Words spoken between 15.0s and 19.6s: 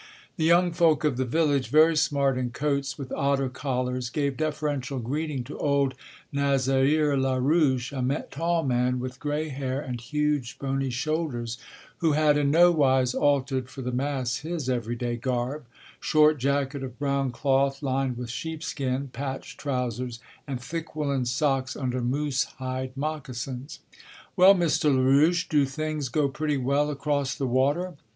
garb: short jacket of brown cloth lined with sheepskin, patched